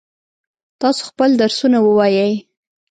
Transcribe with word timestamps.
تاسو 0.79 1.01
خپل 1.09 1.29
درسونه 1.41 1.77
ووایئ. 1.81 2.35